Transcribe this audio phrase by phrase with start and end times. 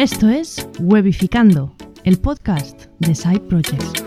[0.00, 4.02] Esto es Webificando, el podcast de Side Projects.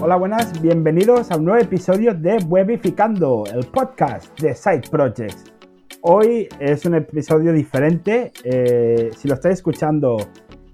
[0.00, 5.52] Hola, buenas, bienvenidos a un nuevo episodio de Webificando, el podcast de Side Projects.
[6.00, 8.32] Hoy es un episodio diferente.
[8.44, 10.16] eh, si lo estáis escuchando,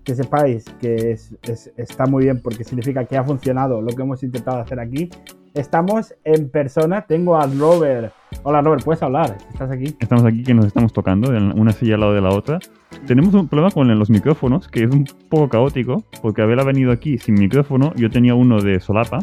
[0.09, 4.01] que sepáis que es- es- está muy bien porque significa que ha funcionado lo que
[4.03, 5.11] hemos intentado hacer aquí.
[5.53, 7.03] Estamos en persona.
[7.03, 8.13] Tengo a Robert.
[8.43, 9.37] Hola, Robert, puedes hablar.
[9.53, 9.95] ¿Estás aquí?
[10.01, 12.59] Estamos aquí que nos estamos tocando, en una silla al lado de la otra.
[13.07, 16.91] Tenemos un problema con los micrófonos, que es un poco caótico, porque Abel ha venido
[16.91, 19.19] aquí sin micrófono, yo tenía uno de solapa,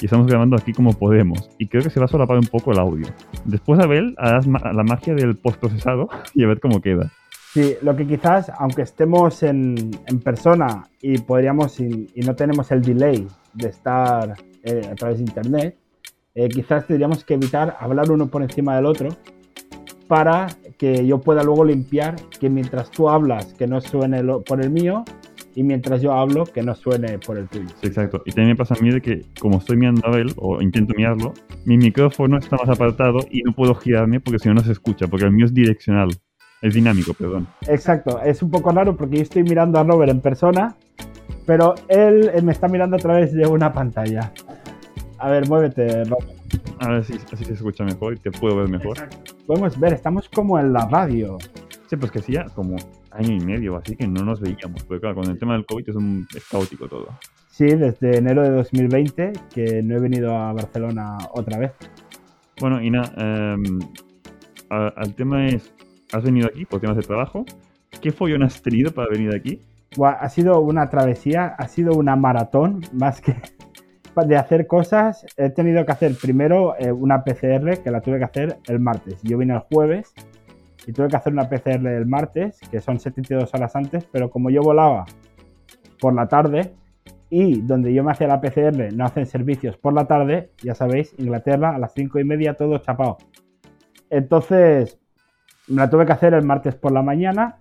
[0.00, 1.50] y estamos grabando aquí como podemos.
[1.58, 3.06] Y creo que se va a solapar un poco el audio.
[3.44, 7.10] Después Abel hará ma- la magia del postprocesado y a ver cómo queda.
[7.52, 9.90] Sí, lo que quizás, aunque estemos en,
[10.22, 15.76] persona y podríamos y, no tenemos el delay de estar eh, a través de internet,
[16.36, 19.08] eh, quizás tendríamos que evitar hablar uno por encima del otro
[20.06, 20.46] para
[20.78, 25.04] que yo pueda luego limpiar que mientras tú hablas que no suene por el mío
[25.56, 27.68] y mientras yo hablo que no suene por el tuyo.
[27.80, 28.22] Sí, exacto.
[28.26, 30.94] Y también me pasa a mí de que, como estoy mirando a Abel, o intento
[30.96, 34.70] mirarlo, mi micrófono está más apartado y no puedo girarme porque si no, no se
[34.70, 36.10] escucha, porque el mío es direccional.
[36.62, 37.46] Es dinámico, perdón.
[37.68, 40.76] Exacto, es un poco raro porque yo estoy mirando a Robert en persona,
[41.46, 44.32] pero él eh, me está mirando a través de una pantalla.
[45.18, 46.30] A ver, muévete, Robert.
[46.80, 48.96] A ver si así se escucha mejor y te puedo ver mejor.
[49.46, 51.38] Podemos ver, estamos como en la radio.
[51.88, 52.76] Sí, pues que hacía como
[53.10, 54.82] año y medio, así que no nos veíamos.
[54.84, 57.08] Porque claro, con el tema del COVID es, un, es caótico todo.
[57.50, 61.72] Sí, desde enero de 2020 que no he venido a Barcelona otra vez.
[62.60, 63.78] Bueno, y nada, em,
[64.70, 65.72] a- al tema es,
[66.12, 67.44] has venido aquí por temas de trabajo.
[68.00, 69.60] ¿Qué follón has tenido para venir aquí?
[70.02, 73.34] Ha sido una travesía, ha sido una maratón más que
[74.26, 75.26] de hacer cosas.
[75.36, 79.20] He tenido que hacer primero eh, una PCR que la tuve que hacer el martes.
[79.22, 80.12] Yo vine el jueves
[80.86, 84.50] y tuve que hacer una PCR el martes, que son 72 horas antes, pero como
[84.50, 85.06] yo volaba
[86.00, 86.72] por la tarde
[87.28, 91.14] y donde yo me hacía la PCR no hacen servicios por la tarde, ya sabéis,
[91.18, 93.18] Inglaterra a las 5 y media todo chapado.
[94.08, 94.99] Entonces
[95.70, 97.56] me la tuve que hacer el martes por la mañana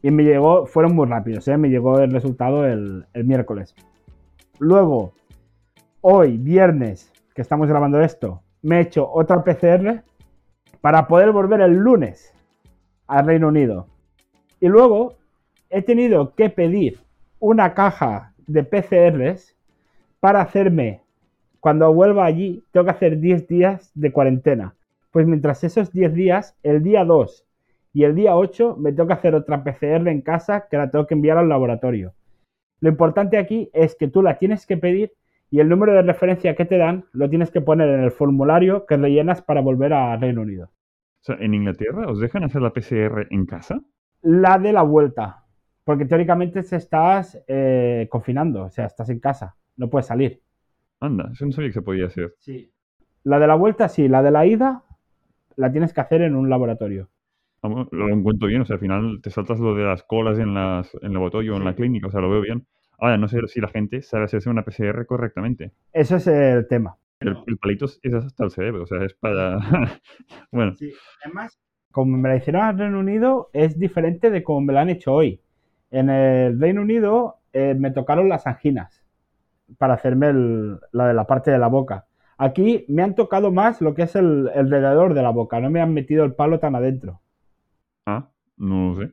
[0.00, 1.56] y me llegó, fueron muy rápidos, ¿eh?
[1.56, 3.74] me llegó el resultado el, el miércoles.
[4.60, 5.12] Luego,
[6.00, 10.02] hoy, viernes, que estamos grabando esto, me he hecho otra PCR
[10.80, 12.32] para poder volver el lunes
[13.08, 13.88] al Reino Unido.
[14.60, 15.14] Y luego
[15.68, 17.00] he tenido que pedir
[17.40, 19.56] una caja de PCRs
[20.20, 21.02] para hacerme,
[21.60, 24.74] cuando vuelva allí, tengo que hacer 10 días de cuarentena.
[25.16, 27.46] Pues mientras esos 10 días, el día 2
[27.94, 31.06] y el día 8 me tengo que hacer otra PCR en casa que la tengo
[31.06, 32.12] que enviar al laboratorio.
[32.80, 35.14] Lo importante aquí es que tú la tienes que pedir
[35.50, 38.84] y el número de referencia que te dan lo tienes que poner en el formulario
[38.84, 40.66] que rellenas para volver a Reino Unido.
[40.66, 43.80] O sea, ¿en Inglaterra os dejan hacer la PCR en casa?
[44.20, 45.46] La de la vuelta,
[45.84, 50.42] porque teóricamente se estás eh, confinando, o sea, estás en casa, no puedes salir.
[51.00, 52.34] Anda, eso no sabía que se podía hacer.
[52.38, 52.70] Sí.
[53.24, 54.82] La de la vuelta sí, la de la ida
[55.56, 57.08] la tienes que hacer en un laboratorio.
[57.90, 60.94] Lo encuentro bien, o sea, al final te saltas lo de las colas en, las,
[60.94, 62.64] en el laboratorio o en la clínica, o sea, lo veo bien.
[62.98, 65.72] Ahora, no sé si la gente sabe hacerse una PCR correctamente.
[65.92, 66.96] Eso es el tema.
[67.18, 69.58] El, el palito es hasta el cerebro, o sea, es para...
[70.52, 70.92] bueno, Sí,
[71.24, 71.58] además,
[71.90, 75.12] como me la hicieron al Reino Unido, es diferente de como me la han hecho
[75.12, 75.40] hoy.
[75.90, 79.02] En el Reino Unido eh, me tocaron las anginas
[79.78, 82.06] para hacerme el- la de la parte de la boca.
[82.38, 85.70] Aquí me han tocado más lo que es el, el alrededor de la boca, no
[85.70, 87.20] me han metido el palo tan adentro.
[88.06, 89.12] ah, no lo sé.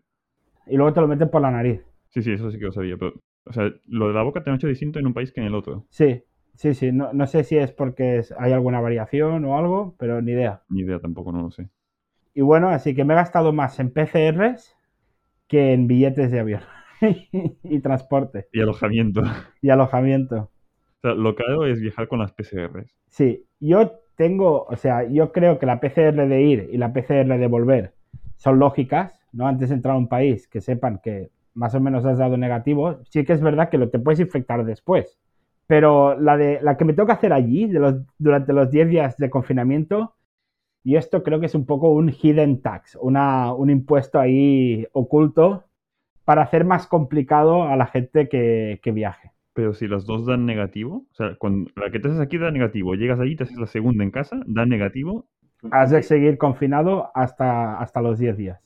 [0.66, 1.81] Y luego te lo meten por la nariz.
[2.12, 3.13] Sí, sí, eso sí que lo sabía, pero...
[3.45, 5.47] O sea, lo de la boca te han hecho distinto en un país que en
[5.47, 5.85] el otro.
[5.89, 6.23] Sí,
[6.56, 6.91] sí, sí.
[6.91, 10.63] No, no sé si es porque es- hay alguna variación o algo, pero ni idea.
[10.69, 11.69] Ni idea tampoco, no lo sé.
[12.35, 14.75] Y bueno, así que me he gastado más en PCRs
[15.47, 16.62] que en billetes de avión
[17.63, 19.21] y transporte Y alojamiento.
[19.62, 20.51] y alojamiento.
[21.03, 22.95] Sea, lo caro es viajar con las PCRs.
[23.09, 27.38] Sí, yo tengo, o sea, yo creo que la PCR de ir y la PCR
[27.38, 27.94] de volver
[28.38, 29.45] son lógicas, ¿no?
[29.45, 33.00] Antes de entrar a un país, que sepan que más o menos has dado negativo.
[33.09, 35.19] Sí que es verdad que lo te puedes infectar después.
[35.67, 37.69] Pero la, de, la que me toca hacer allí,
[38.17, 40.15] durante los 10 días de confinamiento,
[40.85, 45.65] y esto creo que es un poco un hidden tax, una, un impuesto ahí oculto
[46.23, 49.32] para hacer más complicado a la gente que, que viaje.
[49.53, 52.51] Pero si las dos dan negativo, o sea, cuando la que te haces aquí da
[52.51, 55.27] negativo, llegas allí, te haces la segunda en casa, da negativo,
[55.71, 58.59] Has de seguir confinado hasta, hasta los 10 días.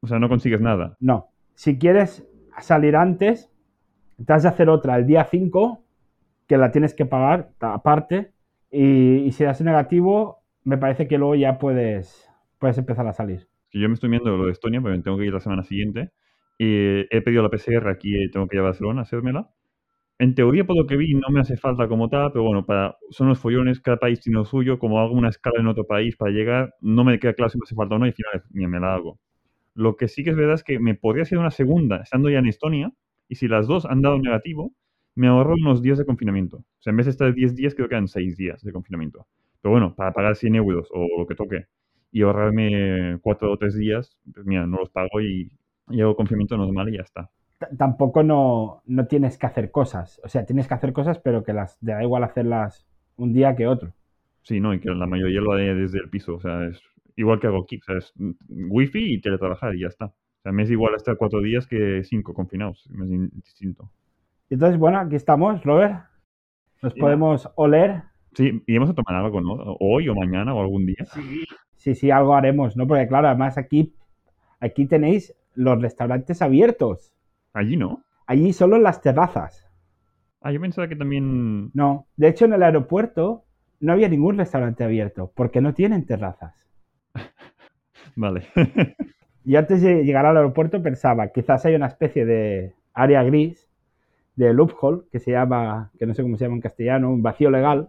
[0.00, 0.96] o sea, no consigues nada.
[1.00, 1.28] No.
[1.54, 2.24] Si quieres
[2.60, 3.50] salir antes,
[4.24, 5.84] te has de hacer otra el día 5
[6.46, 8.32] que la tienes que pagar aparte
[8.70, 12.28] y, y si das negativo, me parece que luego ya puedes,
[12.58, 13.48] puedes empezar a salir.
[13.72, 16.10] Yo me estoy viendo lo de Estonia, pero tengo que ir la semana siguiente.
[16.58, 19.50] Y he pedido la PCR aquí, y tengo que ir a Barcelona a hacérmela.
[20.20, 22.96] En teoría, por lo que vi, no me hace falta como tal, pero bueno, para,
[23.10, 26.16] son los follones, cada país tiene lo suyo, como hago una escala en otro país
[26.16, 28.42] para llegar, no me queda claro si me hace falta o no, y al final
[28.50, 29.20] ni me la hago.
[29.74, 32.40] Lo que sí que es verdad es que me podría hacer una segunda estando ya
[32.40, 32.92] en Estonia,
[33.28, 34.72] y si las dos han dado negativo,
[35.16, 36.58] me ahorro unos días de confinamiento.
[36.58, 39.26] O sea, en vez de estar 10 días, creo que eran 6 días de confinamiento.
[39.62, 41.66] Pero bueno, para pagar 100 euros o lo que toque
[42.12, 45.50] y ahorrarme 4 o 3 días, pues mira, no los pago y,
[45.90, 47.30] y hago confinamiento normal y ya está.
[47.76, 50.20] Tampoco no, no tienes que hacer cosas.
[50.24, 53.56] O sea, tienes que hacer cosas, pero que las te da igual hacerlas un día
[53.56, 53.92] que otro.
[54.42, 56.36] Sí, no, y que la mayoría lo haré desde el piso.
[56.36, 56.80] O sea, es
[57.16, 57.78] igual que hago aquí.
[57.78, 58.12] O sea, es
[58.48, 60.06] wifi y teletrabajar y ya está.
[60.06, 62.88] O sea, me es igual estar 4 días que 5 confinados.
[62.90, 63.90] Me es in- distinto.
[64.50, 66.04] Entonces, bueno, aquí estamos, Robert.
[66.80, 68.02] Nos podemos oler.
[68.34, 69.76] Sí, y vamos a tomar algo, ¿no?
[69.80, 71.04] Hoy o mañana o algún día.
[71.74, 72.86] Sí, sí, algo haremos, ¿no?
[72.86, 73.94] Porque claro, además aquí,
[74.60, 77.12] aquí tenéis los restaurantes abiertos.
[77.52, 78.02] Allí no.
[78.26, 79.66] Allí solo en las terrazas.
[80.40, 81.70] Ah, yo pensaba que también.
[81.74, 83.44] No, de hecho en el aeropuerto
[83.80, 86.66] no había ningún restaurante abierto porque no tienen terrazas.
[88.16, 88.46] Vale.
[89.44, 93.68] Y antes de llegar al aeropuerto pensaba, quizás hay una especie de área gris,
[94.36, 97.50] de loophole, que se llama, que no sé cómo se llama en castellano, un vacío
[97.50, 97.88] legal,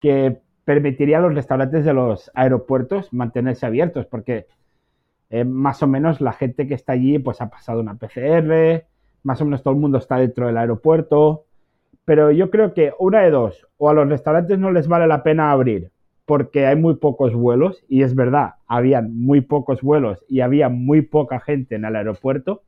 [0.00, 4.46] que permitiría a los restaurantes de los aeropuertos mantenerse abiertos, porque
[5.30, 8.84] eh, más o menos la gente que está allí pues ha pasado una PCR,
[9.22, 11.44] más o menos todo el mundo está dentro del aeropuerto,
[12.04, 15.22] pero yo creo que una de dos, o a los restaurantes no les vale la
[15.22, 15.90] pena abrir
[16.26, 21.02] porque hay muy pocos vuelos, y es verdad, habían muy pocos vuelos y había muy
[21.02, 22.64] poca gente en el aeropuerto,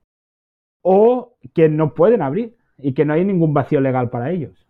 [0.81, 4.68] o que no pueden abrir y que no hay ningún vacío legal para ellos.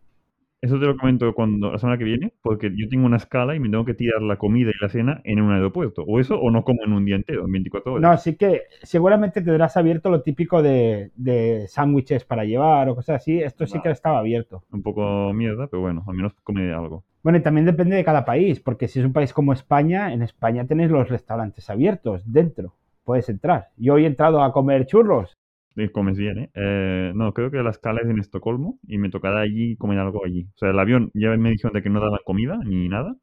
[0.60, 3.60] Eso te lo comento cuando la semana que viene, porque yo tengo una escala y
[3.60, 6.02] me tengo que tirar la comida y la cena en un aeropuerto.
[6.02, 8.02] O eso, o no como en un día entero, en 24 horas.
[8.02, 13.22] No, así que seguramente tendrás abierto lo típico de, de sándwiches para llevar o cosas
[13.22, 13.40] así.
[13.40, 14.64] Esto sí que estaba abierto.
[14.72, 17.04] Un poco mierda, pero bueno, al menos come algo.
[17.22, 20.22] Bueno, y también depende de cada país, porque si es un país como España, en
[20.22, 22.74] España tenéis los restaurantes abiertos dentro.
[23.04, 23.68] Puedes entrar.
[23.76, 25.36] Yo hoy he entrado a comer churros.
[25.86, 26.50] Bien, ¿eh?
[26.54, 30.24] Eh, No, creo que la escala es en Estocolmo y me tocará allí comer algo
[30.24, 30.46] allí.
[30.54, 33.14] O sea, el avión ya me dijeron de que no daban comida ni nada.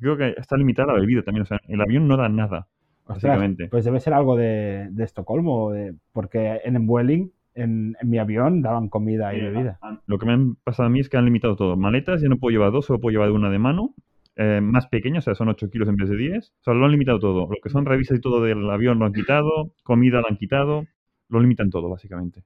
[0.00, 1.42] Creo que está limitada la bebida también.
[1.42, 2.68] O sea, el avión no da nada,
[3.00, 3.68] Ostras, básicamente.
[3.68, 8.62] pues debe ser algo de, de Estocolmo, de- porque en Vueling, en, en mi avión,
[8.62, 9.80] daban comida y Eh, bebida.
[10.06, 11.76] Lo que me han pasado a mí es que han limitado todo.
[11.76, 13.94] Maletas ya no puedo llevar dos, solo puedo llevar una de mano.
[14.40, 16.50] eh, más pequeña, o sea, son 8 kilos en vez de 10.
[16.60, 17.48] O sea, lo han limitado todo.
[17.50, 19.72] Lo que son revistas y todo del avión lo han quitado.
[19.82, 20.84] Comida lo han quitado.
[21.28, 22.42] Lo limitan todo, básicamente.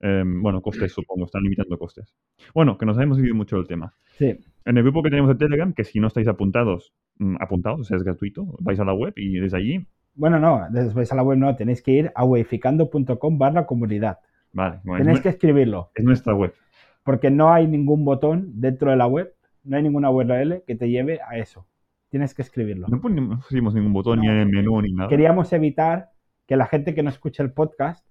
[0.00, 1.24] Eh, bueno, costes, supongo.
[1.24, 2.14] Están limitando costes.
[2.54, 3.94] Bueno, que nos hemos ido mucho del tema.
[4.18, 7.80] Sí, En el grupo que tenemos de Telegram, que si no estáis apuntados, mm, apuntados,
[7.80, 9.86] o sea, es gratuito, vais a la web y desde allí,
[10.16, 14.18] bueno, no, después a la web no, tenéis que ir a weificando.com barra comunidad.
[14.52, 16.54] vale, bueno, Tenéis que escribirlo, es nuestra web.
[17.02, 19.34] porque no hay ningún botón dentro de la web,
[19.64, 21.66] no hay ninguna URL que te lleve a eso.
[22.10, 22.86] Tienes que escribirlo.
[22.88, 25.08] No pusimos ningún botón ni en el menú ni nada.
[25.08, 26.10] Queríamos evitar
[26.46, 28.06] que la gente que no escucha el podcast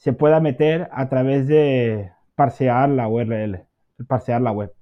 [0.00, 3.66] se pueda meter a través de parsear la URL,
[4.08, 4.72] parsear la web.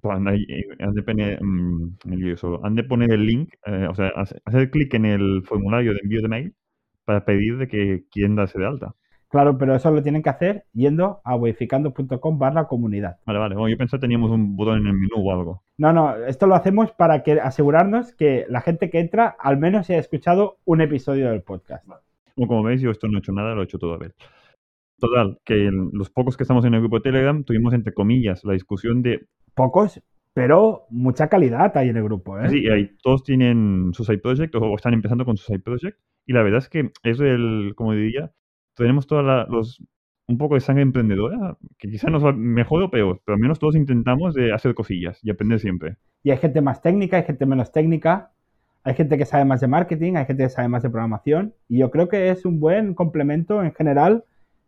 [0.00, 1.96] Pues han, de- eh, han de poner, mm.
[2.64, 6.00] Han de poner el link, eh, o sea, hace- hacer clic en el formulario de
[6.02, 6.54] envío de mail
[7.04, 8.94] para pedir de que quieren darse de alta.
[9.28, 13.16] Claro, pero eso lo tienen que hacer yendo a weificando.com barra comunidad.
[13.26, 13.54] Vale, vale.
[13.54, 15.62] Bueno, yo pensaba que teníamos un botón en el menú o algo.
[15.78, 19.88] No, no, esto lo hacemos para que asegurarnos que la gente que entra al menos
[19.88, 21.84] haya escuchado un episodio del podcast.
[21.86, 22.02] Bueno,
[22.48, 24.14] como veis, yo esto no he hecho nada, lo he hecho todo a ver.
[24.98, 28.44] Total, que en los pocos que estamos en el grupo de Telegram tuvimos, entre comillas,
[28.44, 30.00] la discusión de Pocos,
[30.32, 32.48] pero mucha calidad hay en el grupo, ¿eh?
[32.48, 35.98] Sí, ahí todos tienen su side project o están empezando con su side project.
[36.26, 38.32] Y la verdad es que es el, como diría,
[38.76, 39.80] tenemos toda la- los,
[40.26, 43.58] un poco de sangre emprendedora, que quizás nos va mejor o peor, pero al menos
[43.58, 45.96] todos intentamos de hacer cosillas y aprender siempre.
[46.22, 48.32] Y hay gente más técnica, hay gente menos técnica,
[48.82, 51.54] hay gente que sabe más de marketing, hay gente que sabe más de programación.
[51.68, 54.24] Y yo creo que es un buen complemento en general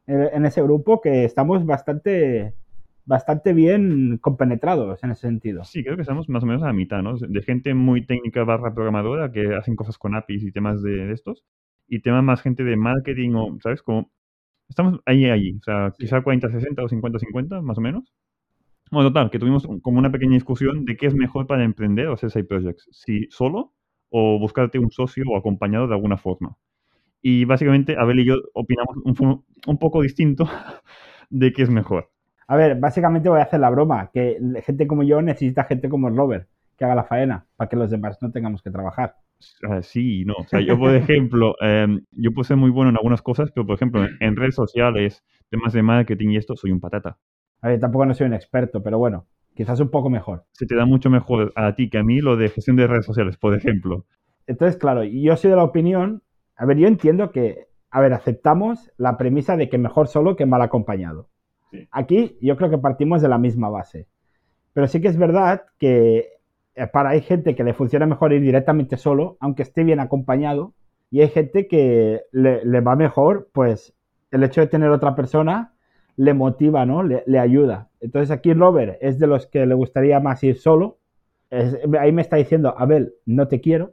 [0.07, 2.55] en ese grupo que estamos bastante,
[3.05, 5.65] bastante bien compenetrados en ese sentido.
[5.65, 7.17] Sí, creo que estamos más o menos a la mitad, ¿no?
[7.17, 11.13] De gente muy técnica barra programadora que hacen cosas con APIs y temas de, de
[11.13, 11.45] estos,
[11.89, 13.83] y temas más gente de marketing o, ¿sabes?
[13.83, 14.11] Como
[14.69, 18.13] estamos ahí, ahí, o sea, quizá 40-60 o 50-50, más o menos.
[18.91, 22.13] Bueno, total, que tuvimos como una pequeña discusión de qué es mejor para emprender o
[22.13, 23.73] hacer side projects, si solo
[24.11, 26.57] o buscarte un socio o acompañado de alguna forma.
[27.28, 28.99] Y básicamente Abel y yo opinamos
[29.66, 30.49] un, poco distinto
[31.30, 32.09] de qué es mejor.
[32.47, 36.06] A ver, básicamente voy a hacer la broma, que gente como yo necesita gente como
[36.06, 39.16] el Robert, que haga la faena, para que los demás no tengamos que trabajar.
[39.68, 40.35] Ah, sí, no.
[40.35, 43.66] O sea, yo, por ejemplo, em, yo puedo ser muy bueno en algunas cosas, pero,
[43.66, 47.18] por ejemplo, en, en redes sociales, temas de marketing y esto, soy un patata.
[47.61, 50.45] A ver, tampoco no soy un experto, pero bueno, quizás un poco mejor.
[50.52, 53.04] Se te da mucho mejor a ti que a mí lo de gestión de redes
[53.04, 54.06] sociales, por ejemplo.
[54.47, 56.23] Entonces, claro, yo soy de la opinión,
[56.57, 60.47] a ver, yo entiendo que, a ver, aceptamos la premisa de que mejor solo que
[60.47, 61.29] mal acompañado.
[61.71, 61.89] Sí.
[61.91, 64.07] Aquí yo creo que partimos de la misma base.
[64.73, 66.29] Pero sí que es verdad que
[66.75, 70.75] eh, para hay gente que le funciona mejor ir directamente solo, aunque esté bien acompañado,
[71.11, 73.95] y hay gente que le, le va mejor, pues
[74.31, 75.73] el hecho de tener otra persona
[76.17, 77.03] le motiva, ¿no?
[77.03, 77.89] Le, le ayuda.
[78.01, 80.99] Entonces aquí Robert es de los que le gustaría más ir solo.
[81.51, 83.93] Es- ahí me está diciendo, Abel, no te quiero.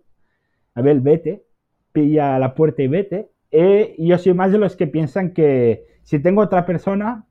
[0.76, 1.44] Abel, vete.
[1.94, 3.30] Pilla la puerta y vete.
[3.52, 7.26] Eh, yo soy más de los que piensan que si tengo otra persona,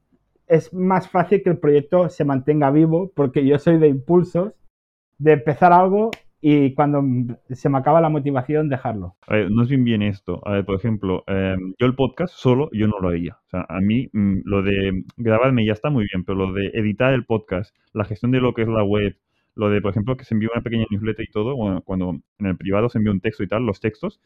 [0.47, 4.53] es más fácil que el proyecto se mantenga vivo, porque yo soy de impulsos,
[5.19, 6.11] de empezar algo
[6.45, 7.03] y cuando
[7.51, 9.15] se me acaba la motivación, dejarlo.
[9.29, 10.41] A ver, no es bien bien esto.
[10.45, 13.39] A ver, por ejemplo, em, yo el podcast solo, yo no lo haría.
[13.47, 16.67] O sea, a mí mm, lo de grabarme ya está muy bien, pero lo de
[16.75, 19.17] editar el podcast, la gestión de lo que es la web,
[19.55, 22.47] lo de, por ejemplo, que se envía una pequeña newsletter y todo, bueno, cuando en
[22.47, 24.21] el privado se envía un texto y tal, los textos,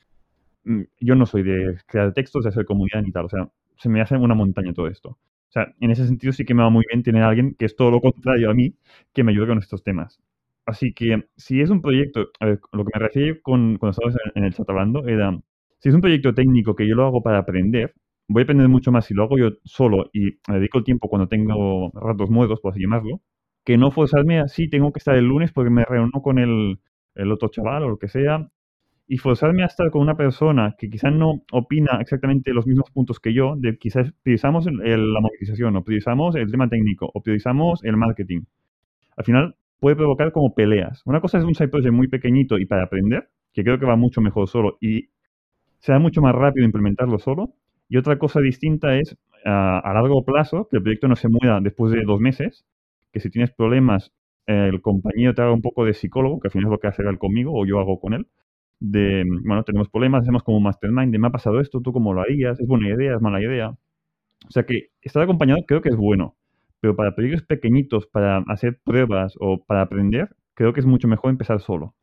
[1.00, 3.26] yo no soy de crear textos, de hacer comunidad ni tal.
[3.26, 5.10] O sea, se me hace una montaña todo esto.
[5.10, 7.66] O sea, en ese sentido sí que me va muy bien tener a alguien que
[7.66, 8.74] es todo lo contrario a mí,
[9.12, 10.20] que me ayude con estos temas.
[10.66, 14.16] Así que si es un proyecto, a ver, lo que me refiero con, cuando estabas
[14.34, 15.38] en, en el chat hablando era,
[15.78, 17.94] si es un proyecto técnico que yo lo hago para aprender,
[18.28, 21.08] voy a aprender mucho más si lo hago yo solo y me dedico el tiempo
[21.08, 23.20] cuando tengo ratos muertos, por así llamarlo,
[23.64, 26.80] que no forzarme así, tengo que estar el lunes porque me reúno con el,
[27.14, 28.48] el otro chaval o lo que sea,
[29.08, 33.20] y forzarme a estar con una persona que quizás no opina exactamente los mismos puntos
[33.20, 37.96] que yo, de quizás priorizamos la monetización, o priorizamos el tema técnico, o priorizamos el
[37.96, 38.42] marketing.
[39.16, 41.02] Al final puede provocar como peleas.
[41.04, 43.96] Una cosa es un side project muy pequeñito y para aprender, que creo que va
[43.96, 45.08] mucho mejor solo y
[45.78, 47.54] será mucho más rápido implementarlo solo.
[47.88, 51.60] Y otra cosa distinta es ah, a largo plazo, que el proyecto no se muera
[51.60, 52.66] después de dos meses,
[53.12, 54.12] que si tienes problemas,
[54.46, 57.02] el compañero te haga un poco de psicólogo, que al final es lo que hace
[57.02, 58.26] él conmigo o yo hago con él.
[58.78, 62.12] De, bueno, tenemos problemas, hacemos como un mastermind, de me ha pasado esto, tú cómo
[62.12, 63.70] lo harías, es buena idea, es mala idea.
[64.46, 66.36] O sea que estar acompañado creo que es bueno,
[66.80, 71.30] pero para proyectos pequeñitos, para hacer pruebas o para aprender, creo que es mucho mejor
[71.30, 71.94] empezar solo.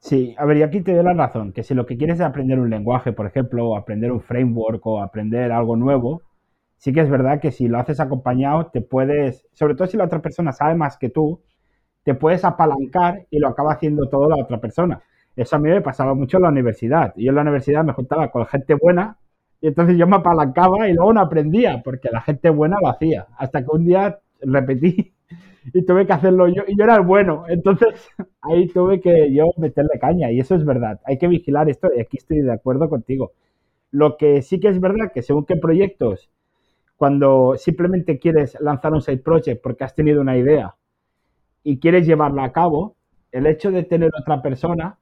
[0.00, 2.26] Sí, a ver, y aquí te doy la razón, que si lo que quieres es
[2.26, 6.22] aprender un lenguaje, por ejemplo, o aprender un framework o aprender algo nuevo,
[6.76, 10.04] sí que es verdad que si lo haces acompañado, te puedes, sobre todo si la
[10.04, 11.42] otra persona sabe más que tú,
[12.04, 15.02] te puedes apalancar y lo acaba haciendo todo la otra persona.
[15.38, 17.14] Eso a mí me pasaba mucho en la universidad.
[17.16, 19.18] Yo en la universidad me juntaba con gente buena
[19.60, 23.28] y entonces yo me apalancaba y luego no aprendía porque la gente buena lo hacía.
[23.36, 25.14] Hasta que un día repetí
[25.72, 27.44] y tuve que hacerlo yo y yo era el bueno.
[27.48, 28.08] Entonces
[28.42, 31.00] ahí tuve que yo meterle caña y eso es verdad.
[31.04, 33.30] Hay que vigilar esto y aquí estoy de acuerdo contigo.
[33.92, 36.30] Lo que sí que es verdad que según qué proyectos,
[36.96, 40.74] cuando simplemente quieres lanzar un side project porque has tenido una idea
[41.62, 42.96] y quieres llevarla a cabo,
[43.30, 44.98] el hecho de tener otra persona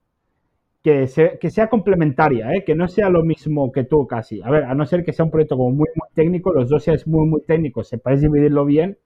[0.86, 2.62] que, se- que sea complementaria, ¿eh?
[2.64, 4.40] que no sea lo mismo que tú casi.
[4.42, 6.84] A ver, a no ser que sea un proyecto como muy, muy técnico, los dos
[6.84, 8.96] seáis muy, muy técnicos, sepáis dividirlo bien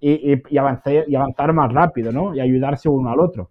[0.00, 2.34] y, avanzar, y avanzar más rápido, ¿no?
[2.34, 3.48] Y ayudarse uno al otro.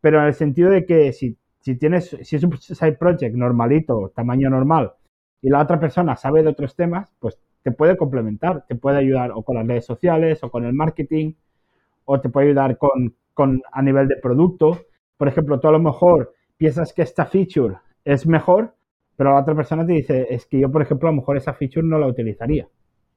[0.00, 4.12] Pero en el sentido de que si, si tienes, si es un side project normalito,
[4.14, 4.92] tamaño normal,
[5.42, 9.32] y la otra persona sabe de otros temas, pues te puede complementar, te puede ayudar
[9.34, 11.34] o con las redes sociales o con el marketing,
[12.04, 14.78] o te puede ayudar con, con a nivel de producto.
[15.16, 18.74] Por ejemplo, tú a lo mejor piensas que esta feature es mejor,
[19.16, 21.54] pero la otra persona te dice, es que yo, por ejemplo, a lo mejor esa
[21.54, 22.68] feature no la utilizaría.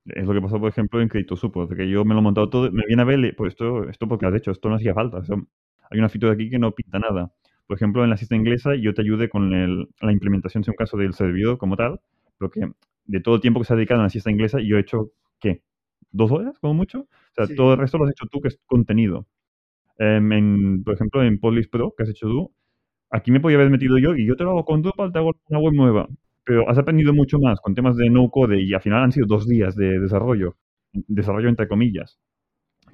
[0.06, 2.24] Es lo que pasó, por ejemplo, en Crédito Supo, de que yo me lo he
[2.24, 4.94] montado todo, me viene a ver, pues esto, esto porque has hecho, esto no hacía
[4.94, 5.18] falta.
[5.20, 5.38] o sea,
[5.92, 7.32] hay una feature aquí que no pinta nada.
[7.68, 10.76] Por ejemplo, en la cista inglesa yo te ayude con el- la implementación, si un
[10.76, 12.00] caso del servidor como tal,
[12.38, 12.72] pero que
[13.06, 15.12] de todo el tiempo que se ha dedicado a la siesta inglesa, yo he hecho,
[15.40, 15.62] ¿qué?
[16.12, 17.02] ¿Dos horas como mucho?
[17.02, 17.56] O sea, Sí.
[17.56, 19.28] todo el resto lo has hecho tú, que es contenido.
[19.98, 22.52] Em, en, por ejemplo, en Podlist Pro, que has hecho tú,
[23.12, 25.32] aquí me podía haber metido yo y yo te lo hago con Drupal, te hago
[25.50, 26.08] una web nueva.
[26.44, 29.48] Pero has aprendido mucho más con temas de no-code y al final han sido dos
[29.48, 30.56] días de desarrollo.
[30.92, 32.20] Desarrollo entre comillas.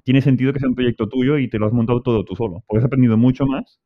[0.03, 2.63] Tiene sentido que sea un proyecto tuyo y te lo has montado todo tú solo.
[2.67, 3.79] Porque has aprendido mucho más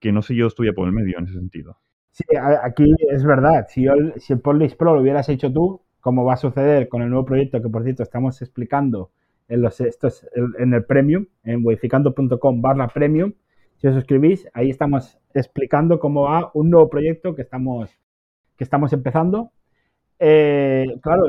[0.00, 1.78] que no sé yo estuviera por el medio en ese sentido.
[2.10, 2.24] Sí,
[2.62, 3.66] aquí es verdad.
[3.68, 7.02] Si, yo, si el Podlist Pro lo hubieras hecho tú, como va a suceder con
[7.02, 9.10] el nuevo proyecto que, por cierto, estamos explicando
[9.48, 10.26] en, los, estos,
[10.58, 13.32] en el Premium, en wayficando.com barra Premium,
[13.76, 17.90] si os suscribís, ahí estamos explicando cómo va un nuevo proyecto que estamos,
[18.56, 19.50] que estamos empezando.
[20.18, 21.24] Eh, claro,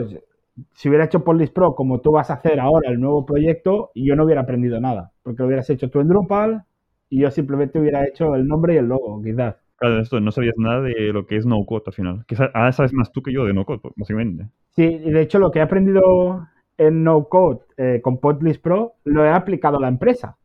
[0.73, 4.15] si hubiera hecho Podlist Pro como tú vas a hacer ahora el nuevo proyecto, yo
[4.15, 6.63] no hubiera aprendido nada, porque lo hubieras hecho tú en Drupal
[7.09, 9.55] y yo simplemente hubiera hecho el nombre y el logo, quizás.
[9.77, 12.25] Claro, esto no sabías nada de lo que es no code al final.
[12.27, 14.49] Quizás ahora sabes más tú que yo de no code, básicamente.
[14.71, 18.95] Sí, y de hecho lo que he aprendido en no code eh, con Podlist Pro
[19.05, 20.37] lo he aplicado a la empresa.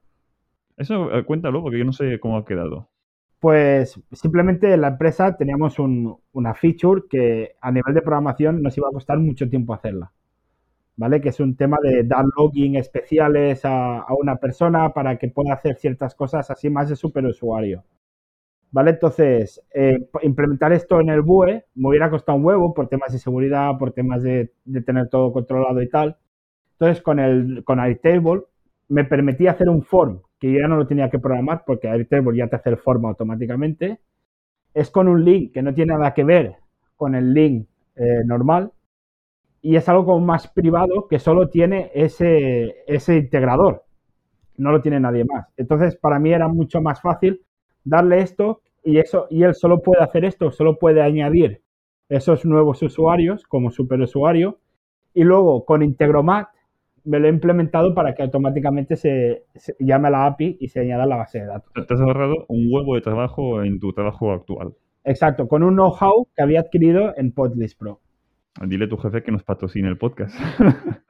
[0.77, 2.89] Eso eh, cuéntalo porque yo no sé cómo ha quedado.
[3.45, 8.75] Pues simplemente en la empresa teníamos un- una feature que a nivel de programación nos
[8.79, 10.11] iba a costar mucho tiempo hacerla.
[10.97, 11.21] ¿Vale?
[11.21, 15.77] Que es un tema de dar login especiales a, una persona para que pueda hacer
[15.77, 17.85] ciertas cosas así más de superusuario.
[18.73, 18.93] ¿Vale?
[18.93, 23.19] Entonces, eh, implementar esto en el BUE me hubiera costado un huevo por temas de
[23.21, 26.17] seguridad, por temas de, de tener todo controlado y tal.
[26.73, 28.43] Entonces, con el con Airtable
[28.89, 32.49] me permitía hacer un form que ya no lo tenía que programar porque Airtable ya
[32.49, 34.01] te hace el form automáticamente.
[34.75, 36.57] Es con un link que no tiene nada que ver
[36.97, 38.71] con el link eh, normal
[39.63, 43.85] y es algo como más privado que solo tiene ese, ese integrador.
[44.59, 45.47] No lo tiene nadie más.
[45.57, 47.41] Entonces, para mí era mucho más fácil
[47.83, 51.63] darle esto y eso y él solo puede hacer esto, solo puede añadir
[52.11, 54.59] esos nuevos usuarios como superusuario
[55.15, 56.49] y luego con Integromat
[57.05, 60.81] me lo he implementado para que automáticamente se, se llame a la API y se
[60.81, 61.73] añada a la base de datos.
[61.75, 64.75] Te has ahorrado un huevo de trabajo en tu trabajo actual.
[65.05, 68.01] Exacto, con un know-how que había adquirido en Podlist Pro.
[68.67, 70.35] Dile a tu jefe que nos patrocine el podcast.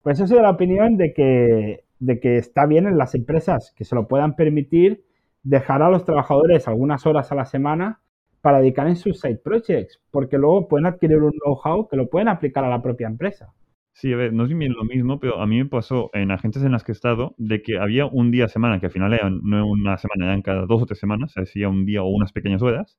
[0.00, 3.84] Pues eso de la opinión de que, de que está bien en las empresas que
[3.84, 5.04] se lo puedan permitir
[5.42, 8.00] dejar a los trabajadores algunas horas a la semana
[8.40, 12.28] para dedicar en sus side projects, porque luego pueden adquirir un know-how que lo pueden
[12.28, 13.52] aplicar a la propia empresa.
[14.00, 16.64] Sí, a ver, no es bien lo mismo, pero a mí me pasó en agencias
[16.64, 19.12] en las que he estado de que había un día a semana, que al final
[19.12, 22.06] eran no una semana, eran cada dos o tres semanas, se hacía un día o
[22.08, 22.96] unas pequeñas horas.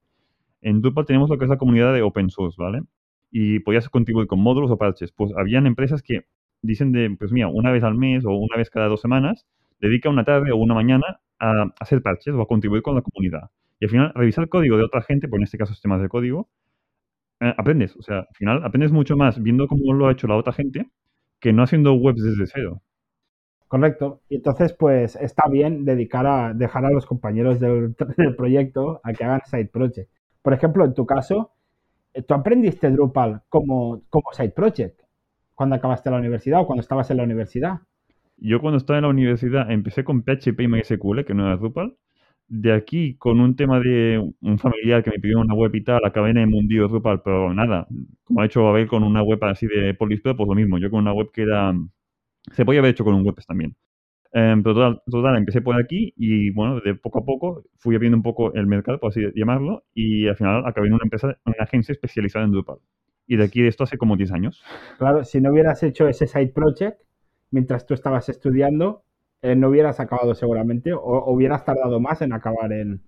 [0.62, 2.82] En Drupal tenemos lo que es la comunidad de open source, ¿vale?
[3.32, 5.14] Y podías contribuir con módulos o parches.
[5.14, 6.26] Pues habían empresas que
[6.62, 9.48] dicen de, pues mira, una vez al mes o una vez cada dos semanas,
[9.80, 13.52] dedica una tarde o una mañana a hacer parches o a contribuir con la comunidad.
[13.80, 16.50] Y al final, revisar código de otra gente, pues en este caso sistemas de código,
[17.40, 17.96] eh, aprendes.
[17.98, 20.90] O sea, al final aprendes mucho más viendo cómo lo ha hecho la otra gente
[21.40, 22.82] que no haciendo webs desde cero.
[23.68, 24.22] Correcto.
[24.30, 29.14] Y entonces, pues está bien dedicar a dejar a los compañeros del, del proyecto a
[29.14, 30.10] que hagan side project.
[30.42, 31.52] Por ejemplo, en tu caso,
[32.14, 35.02] eh, tú aprendiste Drupal como, como side project
[35.54, 37.80] cuando acabaste la universidad o cuando estabas en la universidad.
[38.38, 41.96] Yo cuando estaba en la universidad empecé con PHP y MySQL, que no era Drupal.
[42.52, 46.02] De aquí, con un tema de un familiar que me pidió una web y tal,
[46.04, 47.88] acabé en el mundillo Drupal, pero nada,
[48.24, 50.80] como ha hecho Abel con una web así de Polispro, pues lo mismo.
[50.80, 51.74] Yo con una web que era...
[52.52, 53.76] Se podía haber hecho con un WordPress también.
[54.34, 58.18] Eh, pero total, total, empecé por aquí y bueno, de poco a poco fui abriendo
[58.18, 61.56] un poco el mercado, por así llamarlo, y al final acabé en una empresa, una
[61.60, 62.78] agencia especializada en Drupal.
[63.28, 64.64] Y de aquí de esto hace como 10 años.
[64.98, 67.00] Claro, si no hubieras hecho ese side project
[67.52, 69.04] mientras tú estabas estudiando,
[69.42, 73.02] eh, no hubieras acabado seguramente o, o hubieras tardado más en acabar en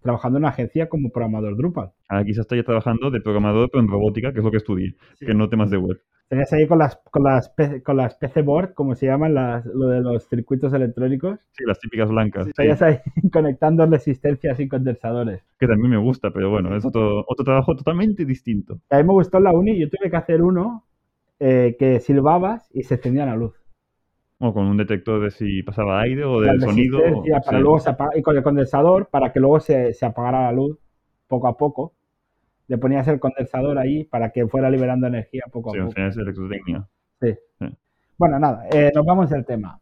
[0.00, 1.92] trabajando en una agencia como programador Drupal.
[2.08, 5.26] Ahora quizás estoy trabajando de programador, pero en robótica, que es lo que estudié, Sí.
[5.26, 6.00] que no temas de web.
[6.28, 9.86] Tenías ahí con las, con las, con las PC board, como se llaman, las, lo
[9.88, 11.38] de los circuitos electrónicos.
[11.52, 12.44] Sí, las típicas blancas.
[12.44, 12.50] sí.
[12.50, 12.98] Estarías ahí
[13.32, 15.44] conectando resistencias y condensadores.
[15.60, 18.80] que también me gusta, pero bueno, es otro, otro trabajo totalmente distinto.
[18.90, 20.84] A mí me gustó en la uni, yo tuve que hacer uno
[21.38, 23.54] eh, que silbabas y se encendía la luz.
[24.44, 26.98] O con un detector de si pasaba aire o del sonido.
[26.98, 27.62] para sí.
[27.62, 30.76] luego se apaga- y con el condensador para que luego se, se apagara la luz
[31.28, 31.92] poco a poco.
[32.66, 36.00] Le ponías el condensador ahí para que fuera liberando energía poco a Sí, al poco.
[36.00, 36.84] es electrotecnia.
[37.20, 37.34] Sí.
[37.60, 37.66] Sí.
[38.18, 39.78] Bueno, nada, eh, nos vamos del tema.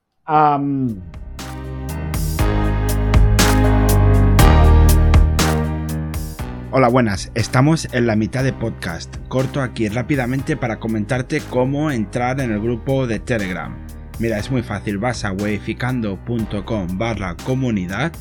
[6.73, 7.33] Hola, buenas.
[7.35, 9.17] Estamos en la mitad de podcast.
[9.29, 13.75] Corto aquí rápidamente para comentarte cómo entrar en el grupo de Telegram.
[14.21, 14.99] Mira, es muy fácil.
[14.99, 18.13] Vas a weificando.com barra comunidad.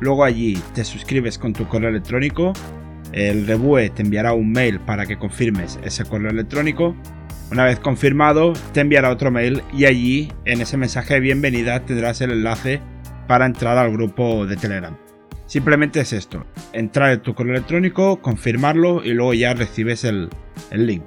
[0.00, 2.54] Luego allí te suscribes con tu correo electrónico.
[3.12, 6.96] El Rebue te enviará un mail para que confirmes ese correo electrónico.
[7.52, 12.20] Una vez confirmado, te enviará otro mail y allí, en ese mensaje de bienvenida, tendrás
[12.22, 12.80] el enlace
[13.28, 14.96] para entrar al grupo de Telegram.
[15.46, 20.28] Simplemente es esto, entrar en tu correo electrónico, confirmarlo y luego ya recibes el,
[20.72, 21.04] el link.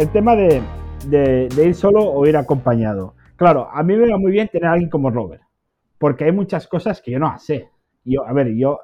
[0.00, 0.62] El tema de,
[1.62, 3.14] ir solo o ir acompañado.
[3.36, 5.42] Claro, a mí me va muy bien tener a alguien como Robert,
[5.98, 7.68] porque hay muchas cosas que yo no sé.
[8.04, 8.80] Yo, a ver, yo,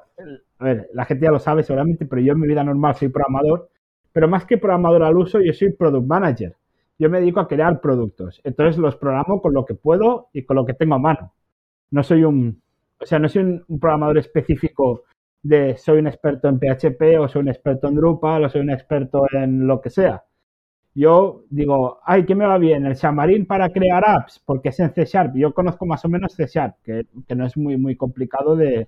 [0.59, 3.09] a ver, la gente ya lo sabe seguramente, pero yo en mi vida normal soy
[3.09, 3.69] programador,
[4.13, 6.55] pero más que programador al uso, yo soy product manager.
[6.99, 8.39] Yo me dedico a crear productos.
[8.43, 11.33] Entonces los programo con lo que puedo y con lo que tengo a mano.
[11.89, 12.61] No soy un,
[12.99, 15.03] o sea, no soy un programador específico
[15.41, 18.69] de soy un experto en PHP o soy un experto en Drupal o soy un
[18.69, 20.23] experto en lo que sea.
[20.97, 22.83] Yo digo, ay, ¿qué me va bien?
[22.87, 25.35] El Xamarin para crear apps, porque es en C Sharp.
[25.35, 28.87] Yo conozco más o menos C Sharp, que, que no es muy, muy complicado de,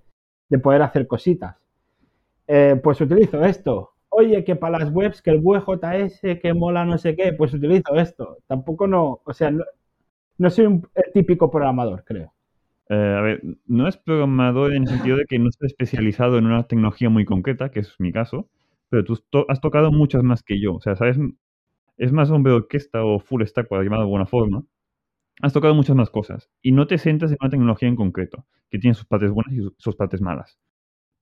[0.49, 1.55] de poder hacer cositas.
[2.47, 3.91] Eh, pues utilizo esto.
[4.09, 7.95] Oye, que para las webs, que el WebJS, que mola no sé qué, pues utilizo
[7.95, 8.39] esto.
[8.47, 9.63] Tampoco no, o sea, no,
[10.39, 12.33] no soy un típico programador, creo.
[12.89, 16.47] Eh, a ver, no es programador en el sentido de que no está especializado en
[16.47, 18.49] una tecnología muy concreta, que es mi caso,
[18.89, 19.15] pero tú
[19.49, 20.75] has tocado muchas más que yo.
[20.75, 21.17] O sea, sabes,
[21.99, 24.63] es más hombre de orquesta o full stack, por llamarlo de alguna forma.
[25.41, 28.79] Has tocado muchas más cosas y no te centras en una tecnología en concreto, que
[28.79, 30.59] tiene sus partes buenas y sus, partes malas.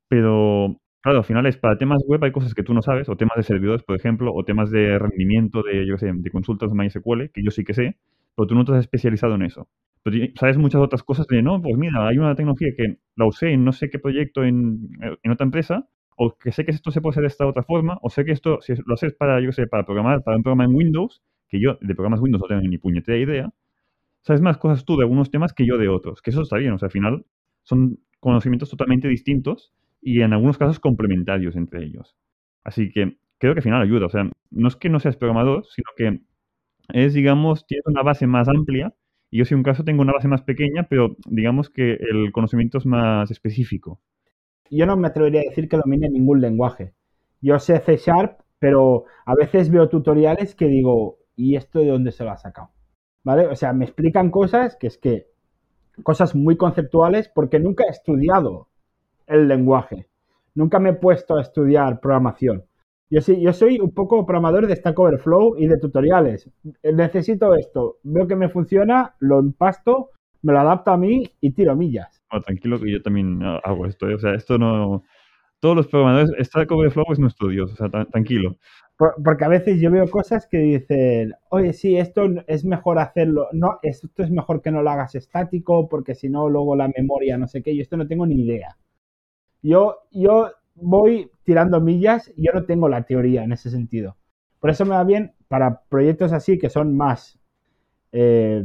[0.08, 3.18] Pero, claro, al final es para temas web hay cosas que tú no sabes, o
[3.18, 6.78] temas de servidores, por ejemplo, o temas de rendimiento de, yo sé, de consultas de
[6.78, 7.98] MySQL, que yo sí que sé,
[8.36, 9.68] pero tú no te especializado en eso.
[10.04, 13.52] Pero sabes muchas otras cosas de, no, pues mira, hay una tecnología que la usé
[13.52, 14.90] en no sé qué proyecto en,
[15.24, 18.00] en otra empresa, o que sé que esto se puede hacer de esta otra forma,
[18.02, 20.66] o sé que esto, si lo haces para, yo sé, para programar, para un programa
[20.66, 23.54] en Windows, que yo de programas Windows no tengo ni puñetera idea,
[24.24, 26.74] sabes más cosas tú de algunos temas que yo de otros, que eso está bien,
[26.74, 27.26] o sea, al final
[27.64, 32.16] son conocimientos totalmente distintos y en algunos casos complementarios entre ellos.
[32.64, 35.66] Así que creo que al final ayuda, o sea, no es que no seas programador,
[35.68, 36.22] sino que
[36.94, 38.94] es, digamos, tienes una base más amplia
[39.30, 42.78] y yo si un caso tengo una base más pequeña, pero digamos que el conocimiento
[42.78, 44.02] es más específico.
[44.70, 46.94] Yo no me atrevería a decir que domine ningún lenguaje.
[47.42, 52.12] Yo sé C Sharp, pero a veces veo tutoriales que digo, ¿y esto de dónde
[52.12, 52.70] se lo ha sacado?
[53.24, 53.48] ¿Vale?
[53.48, 55.28] O sea, me explican cosas que es que,
[56.04, 58.68] cosas muy conceptuales, porque nunca he estudiado
[59.26, 60.08] el lenguaje.
[60.56, 62.66] Nunca me he puesto a estudiar programación.
[63.10, 66.50] Yo, sí, yo soy un poco programador de Stack Overflow y de tutoriales.
[66.84, 70.10] Necesito esto, veo que me funciona, lo empasto,
[70.42, 72.22] me lo adapto a mí y tiro millas.
[72.46, 74.16] Tranquilo que yo también ah, hago esto, ¿eh?
[74.16, 75.04] o sea, esto no...
[75.60, 78.58] Todos los programadores, Stack Overflow es nuestro Dios, o sea, tranquilo.
[78.96, 83.48] Por- Porque a veces yo veo cosas que dicen, oye, sí, esto es mejor hacerlo,
[83.54, 87.40] no, esto es mejor que no lo hagas estático, porque si no, luego la memoria,
[87.40, 88.78] no sé qué, yo esto no tengo ni idea.
[89.64, 94.16] Yo, yo voy tirando millas y yo no tengo la teoría en ese sentido.
[94.60, 97.40] Por eso me va bien para proyectos así que son más,
[98.12, 98.64] eh,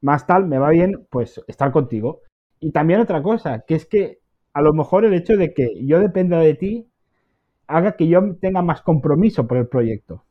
[0.00, 2.20] más tal, me va bien pues estar contigo.
[2.60, 4.18] Y también otra cosa, que es que
[4.52, 6.86] a lo mejor el hecho de que yo dependa de ti
[7.66, 10.24] haga que yo tenga más compromiso por el proyecto.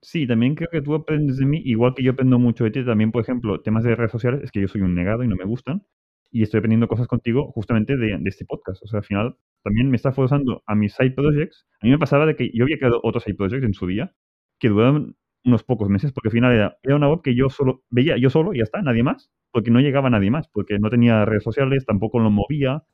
[0.00, 2.84] Sí, también creo que tú aprendes de mí, igual que yo aprendo mucho de ti,
[2.84, 5.34] también, por ejemplo, temas de redes sociales, es que yo soy un negado y no
[5.34, 5.82] me gustan,
[6.30, 8.82] y estoy aprendiendo cosas contigo justamente de, este podcast.
[8.84, 11.66] O sea, al final también me está forzando a mis side projects.
[11.80, 14.14] A mí me pasaba de que yo había creado otros side projects en su día,
[14.60, 17.82] que duraban unos pocos meses, porque al final era, era una web que yo solo
[17.90, 20.90] veía yo solo y ya está, nadie más, porque no llegaba nadie más, porque no
[20.90, 22.84] tenía redes sociales, tampoco lo movía,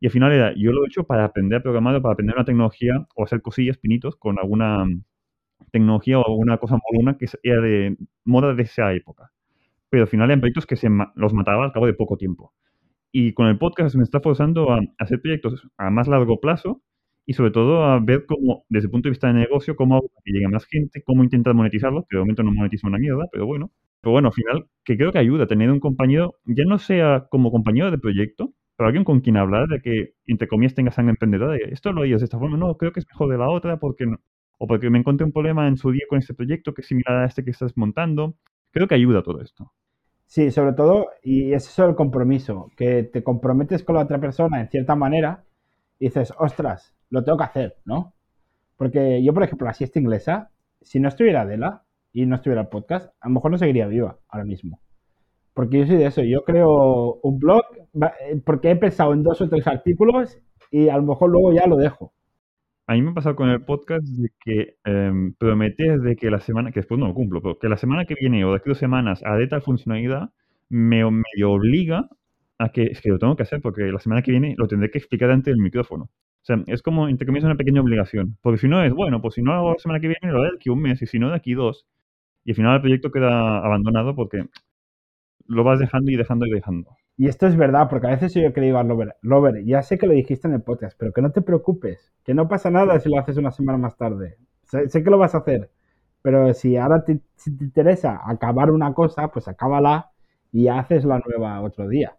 [0.00, 2.44] y al final era, yo lo he hecho para aprender a programar, para aprender una
[2.44, 5.02] tecnología o hacer cosillas, pinitos, con alguna mm,
[5.70, 9.30] tecnología o alguna cosa molona que era de moda de esa época.
[9.88, 12.52] Pero al final eran proyectos que se los mataba al cabo de poco tiempo.
[13.12, 16.82] Y con el podcast me está forzando a hacer proyectos a más largo plazo
[17.26, 20.10] y sobre todo a ver cómo, desde el punto de vista de negocio, cómo hago
[20.24, 23.46] que llegue más gente, cómo intentar monetizarlo, que de momento no monetizo una mierda, pero
[23.46, 23.70] bueno.
[24.00, 27.50] Pero bueno, al final, que creo que ayuda tener un compañero, ya no sea como
[27.50, 31.54] compañero de proyecto, pero alguien con quien hablar de que, entre comillas, tenga sangre emprendedora.
[31.54, 33.78] de, Esto lo harías de esta forma, no, creo que es mejor de la otra,
[33.78, 34.18] porque no.
[34.58, 37.22] O porque me encontré un problema en su día con este proyecto que es similar
[37.22, 38.36] a este que estás montando.
[38.70, 39.72] Creo que ayuda todo esto.
[40.26, 44.60] Sí, sobre todo, y es eso el compromiso, que te comprometes con la otra persona
[44.60, 45.44] en cierta manera
[45.98, 48.14] y dices, ostras, lo tengo que hacer, ¿no?
[48.76, 50.50] Porque yo, por ejemplo, la siesta inglesa,
[50.82, 54.18] si no estuviera Adela y no estuviera el podcast, a lo mejor no seguiría viva
[54.28, 54.80] ahora mismo.
[55.54, 59.40] Porque yo soy de eso, yo creo un blog eh, porque he pensado en dos
[59.40, 60.38] o tres artículos
[60.70, 62.12] y a lo mejor luego ya lo dejo.
[62.86, 66.40] A mí me ha pasado con el podcast de que em, prometes de que la
[66.40, 68.68] semana, que después no lo cumplo, pero que la semana que viene o de aquí
[68.68, 70.30] a dos semanas haré tal funcionalidad,
[70.68, 72.08] me medio obliga
[72.58, 74.90] a que es que lo tengo que hacer porque la semana que viene lo tendré
[74.90, 76.10] que explicar ante el micrófono.
[76.44, 78.36] O sea, es como, entre comillas, una pequeña obligación.
[78.42, 80.42] Porque si no es, bueno, pues si no lo hago la semana que viene, lo
[80.42, 81.86] de aquí un mes, y si no, de aquí dos.
[82.44, 84.44] Y al final el proyecto queda abandonado porque
[85.46, 86.90] lo vas dejando y dejando y dejando.
[87.16, 89.80] Y esto es verdad, porque a veces yo que le digo a Robert, Robert, ya
[89.80, 92.70] sé que lo dijiste en el podcast, pero que no te preocupes, que no pasa
[92.70, 94.36] nada si lo haces una semana más tarde.
[94.64, 95.70] Sé, sé que lo vas a hacer,
[96.20, 100.10] pero si ahora te, si te interesa acabar una cosa, pues acábala
[100.52, 102.18] y haces la nueva otro día.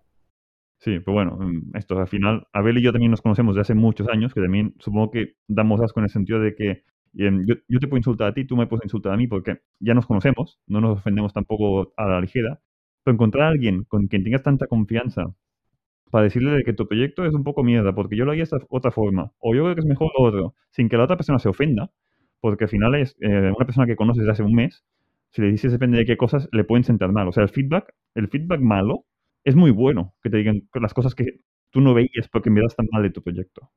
[0.85, 3.73] Sí, pero bueno, mm, esto al final, Abel y yo también nos conocemos de hace
[3.73, 6.83] muchos años, que también supongo que damos asco en el sentido de que
[7.17, 9.95] em, yo, te puedo insultar a ti, tú me puedes insultar a mí, porque ya
[9.95, 12.59] nos conocemos, no nos ofendemos tampoco a la ligera,
[13.03, 15.23] pero encontrar a alguien con quien tengas tanta confianza
[16.11, 18.57] para decirle de que tu proyecto es un poco mierda, porque yo lo haría de
[18.69, 21.39] otra forma, o yo creo que es mejor lo otro, sin que la otra persona
[21.39, 21.91] se ofenda,
[22.41, 24.85] porque al final es eh, una persona que conoces desde hace un mes,
[25.31, 27.27] si le dices depende de qué cosas, le pueden sentar mal.
[27.27, 29.05] O sea, el feedback, el feedback malo
[29.45, 32.87] es muy bueno, que te digan las cosas que tú no veías porque miras tan
[32.91, 33.71] mal de tu proyecto.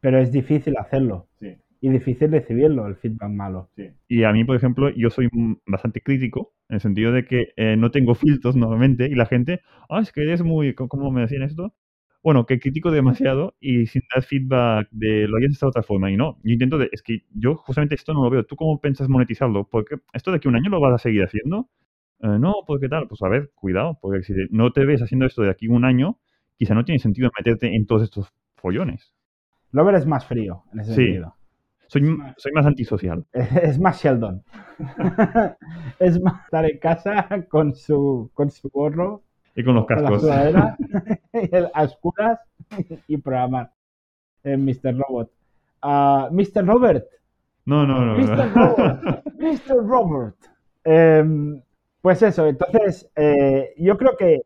[0.00, 1.28] Pero es difícil hacerlo.
[1.38, 1.56] Sí.
[1.80, 3.68] Y difícil recibirlo, el feedback malo.
[4.06, 5.28] Y a mí, por ejemplo, yo soy
[5.66, 9.62] bastante crítico, en el sentido de que eh, no tengo filtros normalmente, y la gente,
[9.90, 11.74] ah, es que eres muy, ¿cómo me decían esto?
[12.22, 16.08] Bueno, que critico demasiado y sin dar feedback de lo hayas de esta otra forma.
[16.12, 18.44] Y no, yo intento, de, es que yo justamente esto no lo veo.
[18.44, 19.68] ¿Tú cómo piensas monetizarlo?
[19.68, 21.68] Porque esto de aquí un año lo vas a seguir haciendo.
[22.22, 25.26] Eh, no, pues qué tal, pues a ver, cuidado, porque si no te ves haciendo
[25.26, 26.18] esto de aquí un año,
[26.56, 29.12] quizá no tiene sentido meterte en todos estos follones.
[29.72, 31.04] Lover es más frío en ese Sí.
[31.04, 31.34] sentido.
[31.88, 32.02] Soy,
[32.38, 33.24] soy más antisocial.
[33.62, 34.42] Es más Sheldon.
[35.98, 39.22] es más estar en casa con su, con su gorro,
[39.54, 40.20] Y con los con la cascos.
[40.22, 40.76] sudadera,
[41.34, 42.38] y el- a oscuras
[43.08, 43.70] y programar
[44.44, 44.96] en Mr.
[44.96, 45.30] Robot.
[45.82, 46.64] Ah, Mr.
[46.64, 47.04] Robert.
[47.66, 48.16] No, no, no.
[48.18, 48.56] Mr.
[48.56, 48.66] no.
[48.76, 49.24] Robert.
[49.38, 49.76] Mr.
[49.86, 50.36] Robert.
[50.84, 51.60] Em,
[52.02, 54.40] pues eso, entonces eh, yo creo que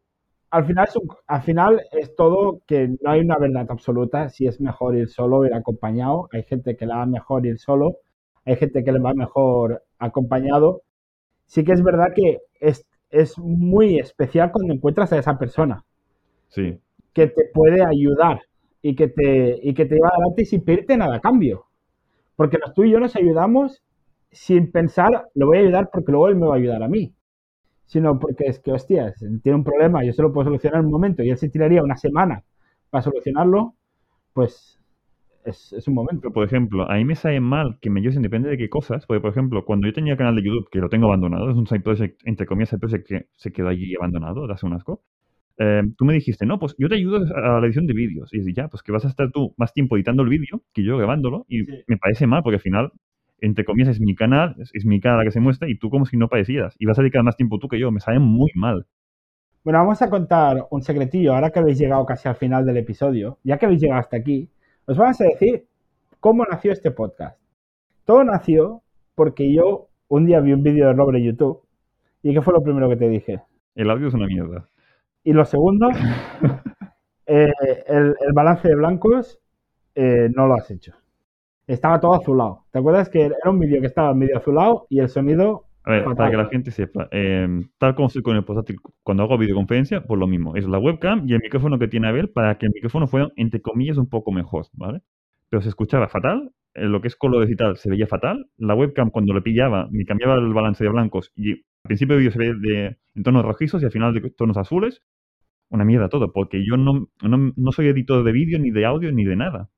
[0.50, 4.46] al final, es un- al final es todo que no hay una verdad absoluta si
[4.46, 6.28] es mejor ir solo o ir acompañado.
[6.32, 7.98] Hay gente que le va mejor ir solo,
[8.46, 10.82] hay gente que le va mejor acompañado.
[11.46, 15.84] Sí que es verdad que es, es muy especial cuando encuentras a esa persona
[16.48, 16.80] Sí,
[17.12, 18.40] que te puede ayudar
[18.82, 21.66] y que te, y que te lleva adelante sin pedirte nada a cambio.
[22.36, 23.82] Porque tú y yo nos ayudamos
[24.32, 27.14] sin pensar, lo voy a ayudar porque luego él me va a ayudar a mí.
[27.86, 30.92] Sino porque es que, hostias, tiene un problema, yo se lo puedo solucionar en un
[30.92, 32.42] momento y él se tiraría una semana
[32.90, 33.74] para solucionarlo,
[34.34, 34.80] pues
[35.44, 36.30] es, es un momento.
[36.32, 39.06] Por ejemplo, a mí me sale mal que me ayudes depende de qué cosas.
[39.06, 41.56] Porque, por ejemplo, cuando yo tenía el canal de YouTube, que lo tengo abandonado, es
[41.56, 45.02] un side project, entre comillas, side project que se quedó allí abandonado, hace un asco.
[45.58, 48.32] eh, tú me dijiste, no, pues yo te ayudo a la edición de vídeos.
[48.34, 50.84] Y dije, ya, pues que vas a estar tú más tiempo editando el vídeo que
[50.84, 51.46] yo grabándolo.
[51.48, 51.72] Y Sí.
[51.88, 52.92] me parece mal, porque al final,
[53.40, 55.90] entre comillas, es mi canal, es, es mi cara la que se muestra, y tú
[55.90, 56.74] como si no parecieras.
[56.78, 57.90] Y vas a dedicar más tiempo tú que yo.
[57.90, 58.86] Me sale muy mal.
[59.66, 63.38] Bueno, vamos a contar un secretillo, ahora que habéis llegado casi al final del episodio,
[63.42, 64.48] ya que habéis llegado hasta aquí,
[64.86, 65.66] os vamos a decir
[66.20, 67.36] cómo nació este podcast.
[68.04, 68.82] Todo nació
[69.16, 71.62] porque yo un día vi un vídeo de Robert en YouTube
[72.22, 73.42] y ¿qué fue lo primero que te dije?
[73.74, 74.68] El audio es una mierda.
[75.24, 75.88] Y lo segundo,
[77.26, 77.52] eh,
[77.88, 79.40] el, el balance de blancos
[79.96, 80.92] eh, no lo has hecho.
[81.66, 82.64] Estaba todo azulado.
[82.70, 86.02] ¿Te acuerdas que era un vídeo que estaba medio azulado y el sonido A ver,
[86.04, 86.16] Fatal.
[86.16, 87.48] para que la gente sepa, eh,
[87.78, 90.54] tal como estoy con el portátil, cuando hago videoconferencia, pues lo mismo.
[90.56, 93.60] Es la webcam y el micrófono que tiene Abel para que el micrófono fuera, entre
[93.60, 95.00] comillas, un poco mejor, ¿vale?
[95.48, 98.46] Pero se escuchaba fatal, eh, lo que es colores y tal se veía fatal.
[98.58, 102.26] La webcam, cuando le pillaba, me cambiaba el balance de blancos y al principio del
[102.26, 105.02] vídeo se ve de, en tonos rojizos y al final de tonos azules.
[105.68, 109.10] Una mierda todo, porque yo no, no, no soy editor de vídeo, ni de audio,
[109.10, 109.68] ni de nada.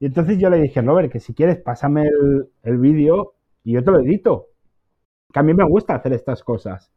[0.00, 3.34] Y entonces yo le dije, Robert, que si quieres, pásame el, el vídeo
[3.64, 4.46] y yo te lo edito.
[5.32, 6.90] Que a mí me gusta hacer estas cosas.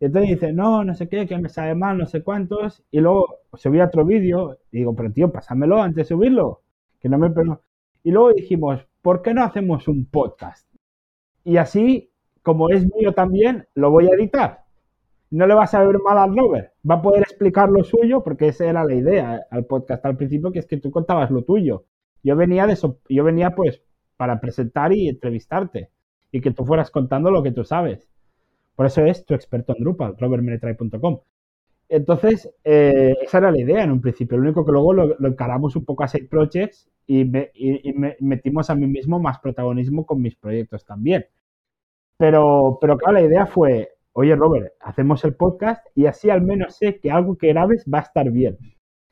[0.00, 2.82] Y entonces dice, no, no sé qué, que me sale mal, no sé cuántos.
[2.90, 6.62] Y luego subí otro vídeo y digo, pero tío, pásamelo antes de subirlo.
[7.00, 7.32] Que no me
[8.02, 10.68] Y luego dijimos, ¿por qué no hacemos un podcast?
[11.44, 12.10] Y así,
[12.42, 14.64] como es mío también, lo voy a editar.
[15.30, 16.72] No le vas a ver mal al Robert.
[16.88, 20.52] Va a poder explicar lo suyo, porque esa era la idea al podcast al principio,
[20.52, 21.84] que es que tú contabas lo tuyo.
[22.24, 22.76] Yo venía de
[23.08, 23.82] yo venía pues
[24.16, 25.90] para presentar y entrevistarte
[26.32, 28.08] y que tú fueras contando lo que tú sabes.
[28.76, 31.20] Por eso es tu experto en Drupal, robertmenetray.com.
[31.88, 34.36] Entonces, eh, esa era la idea en un principio.
[34.38, 37.92] Lo único que luego lo, lo encaramos un poco a side projects y, me- y
[37.94, 41.26] me- metimos a mí mismo más protagonismo con mis proyectos también.
[42.16, 46.76] Pero, pero claro, la idea fue, oye Robert, hacemos el podcast y así al menos
[46.76, 48.56] sé que algo que grabes va a estar bien.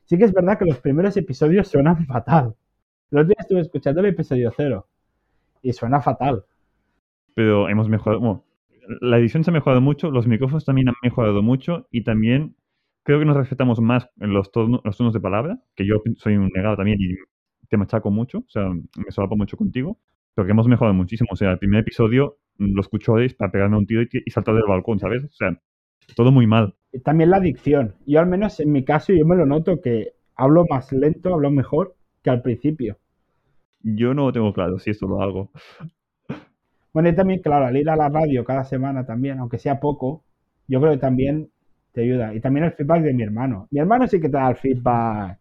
[0.05, 2.55] Sí que es verdad que los primeros episodios suenan fatal.
[3.13, 4.87] El otro día estuve escuchando el episodio cero
[5.61, 6.45] y suena fatal.
[7.35, 8.19] pero hemos mejorado.
[8.19, 8.43] bueno,
[9.01, 12.55] la edición se ha mejorado mucho, los micrófonos también han mejorado mucho y también
[13.03, 16.37] creo que nos respetamos más en los tonos, los tonos de palabra, que yo soy
[16.37, 17.13] un negado también y
[17.69, 19.99] te machaco mucho, o sea, me solapo mucho contigo,
[20.33, 21.29] pero que hemos mejorado muchísimo.
[21.33, 24.63] O sea, el primer episodio lo escucháis para pegarme un tiro y, y saltar del
[24.67, 25.23] balcón, ¿sabes?
[25.23, 25.55] O sea,
[26.15, 26.73] todo muy mal.
[27.03, 27.93] También la dicción.
[28.07, 31.51] Yo al menos en mi caso yo me lo noto que hablo más lento, hablo
[31.51, 32.97] mejor que al principio.
[33.83, 35.51] Yo no tengo claro si esto lo hago.
[36.93, 40.23] Bueno, y también, claro, al ir a la radio cada semana también, aunque sea poco,
[40.67, 41.49] yo creo que también
[41.91, 42.33] te ayuda.
[42.33, 43.67] Y también el feedback de mi hermano.
[43.71, 45.39] Mi hermano sí que te da el feedback.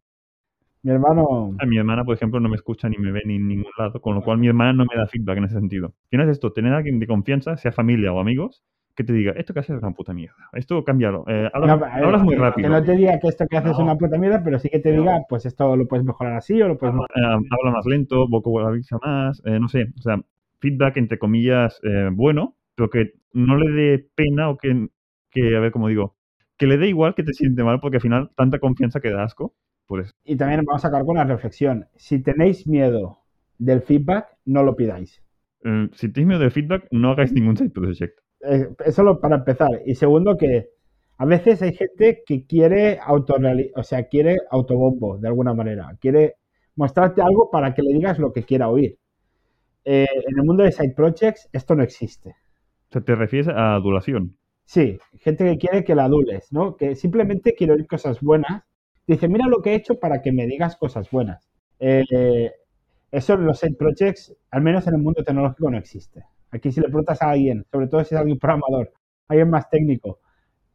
[0.83, 1.55] Mi hermano...
[1.61, 4.00] A mi hermana, por ejemplo, no me escucha ni me ve ni en ningún lado,
[4.00, 5.94] con lo cual mi hermana no me da feedback en ese sentido.
[6.09, 6.52] ¿Tienes esto?
[6.52, 9.76] Tener a alguien de confianza, sea familia o amigos, que te diga, esto que haces
[9.76, 10.37] es una puta mierda.
[10.52, 11.24] Esto cámbialo.
[11.28, 12.68] Eh, No, hablas muy que rápido.
[12.68, 14.92] no te diga que esto que haces es una puta mierda, pero sí que te
[14.92, 18.28] diga, pues esto lo puedes mejorar así o lo puedes habla, eh, habla más lento,
[18.28, 20.20] vocabulariza más, eh, no sé, o sea,
[20.61, 24.88] feedback entre comillas eh, bueno, pero que no le dé pena o que,
[25.31, 26.16] que, a ver cómo digo,
[26.59, 29.24] que le dé igual que te siente mal porque al final tanta confianza que da
[29.24, 29.55] asco.
[29.87, 31.87] Pues Y también vamos a acabar con una reflexión.
[31.96, 33.18] Si tenéis miedo
[33.59, 35.22] del feedback, no lo pidáis.
[35.64, 38.18] eh, si tenéis miedo del feedback, no hagáis ningún side project.
[38.42, 39.70] Eh, eso lo- para empezar.
[39.87, 40.70] Y segundo, que
[41.18, 42.98] a veces hay gente que quiere
[43.76, 45.96] o sea, quiere autobombo de alguna manera.
[46.00, 46.37] Quiere
[46.76, 48.98] mostrarte algo para que le digas lo que quiera oír.
[49.85, 52.37] Eh, en el mundo de side projects esto no existe.
[52.90, 54.37] Te refieres a adulación.
[54.64, 56.76] Sí, gente que quiere que la adules, ¿no?
[56.76, 58.62] Que simplemente quiere oír cosas buenas.
[59.07, 61.48] Dice, mira lo que he hecho para que me digas cosas buenas.
[61.81, 62.52] Eh,
[63.12, 66.24] eso en los side projects, al menos en el mundo tecnológico, no existe.
[66.52, 68.92] Aquí si le preguntas a alguien, sobre todo si es alguien programador,
[69.28, 70.20] alguien más técnico,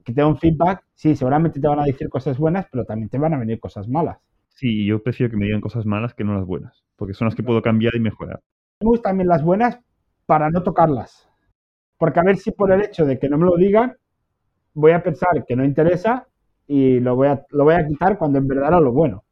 [0.04, 3.10] que te da un feedback, sí, seguramente te van a decir cosas buenas, pero también
[3.10, 4.18] te van a venir cosas malas.
[4.50, 7.36] Sí, yo prefiero que me digan cosas malas que no las buenas, porque son las
[7.36, 8.42] que puedo cambiar y mejorar.
[8.82, 9.80] Me gustan también las buenas
[10.26, 11.30] para no tocarlas.
[11.98, 13.96] Porque a ver si por el hecho de que no me lo digan,
[14.74, 16.28] voy a pensar que no interesa
[16.68, 19.24] y lo voy a, lo voy a quitar cuando en verdad era lo bueno.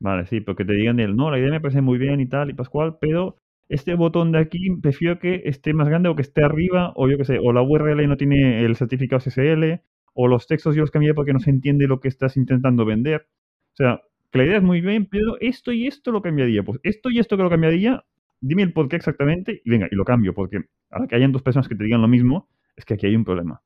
[0.00, 2.50] Vale, sí, porque te digan el, no, la idea me parece muy bien y tal
[2.50, 3.36] y pascual, pero
[3.68, 7.18] este botón de aquí prefiero que esté más grande o que esté arriba, o yo
[7.18, 9.82] qué sé, o la URL no tiene el certificado SSL,
[10.14, 13.28] o los textos yo los cambié porque no se entiende lo que estás intentando vender.
[13.72, 14.00] O sea,
[14.30, 16.62] que la idea es muy bien, pero esto y esto lo cambiaría.
[16.62, 18.04] Pues esto y esto que lo cambiaría,
[18.40, 21.42] dime el por qué exactamente y venga, y lo cambio, porque ahora que hayan dos
[21.42, 23.60] personas que te digan lo mismo, es que aquí hay un problema.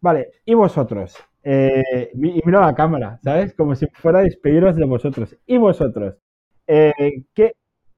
[0.00, 1.16] Vale, y vosotros.
[1.44, 3.54] Eh, y miro a la cámara, ¿sabes?
[3.54, 5.36] Como si fuera a despediros de vosotros.
[5.46, 6.16] Y vosotros.
[6.66, 7.52] Eh, ¿qué,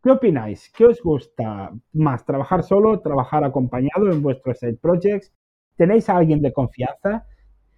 [0.05, 0.71] ¿Qué opináis?
[0.77, 2.27] ¿Qué os gusta más?
[2.27, 3.01] ¿Trabajar solo?
[3.01, 5.33] ¿Trabajar acompañado en vuestros side projects?
[5.77, 7.27] ¿Tenéis a alguien de confianza?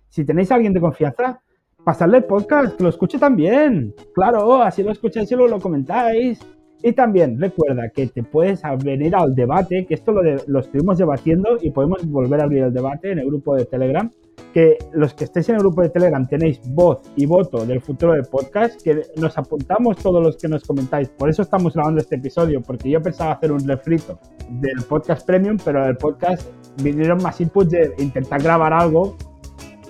[0.08, 1.40] Si tenéis a alguien de confianza,
[1.84, 3.94] pasadle el podcast, que lo escuche también.
[4.12, 6.40] Claro, así lo escucháis y lo comentáis.
[6.82, 10.98] Y también recuerda que te puedes venir al debate, que esto lo, de- lo estuvimos
[10.98, 14.10] debatiendo y podemos volver a abrir el debate en el grupo de Telegram.
[14.56, 18.14] Que los que estéis en el grupo de Telegram tenéis voz y voto del futuro
[18.14, 21.10] del podcast, que nos apuntamos todos los que nos comentáis.
[21.10, 25.58] Por eso estamos grabando este episodio, porque yo pensaba hacer un refrito del podcast premium,
[25.62, 26.48] pero del podcast
[26.82, 29.18] vinieron más inputs de intentar grabar algo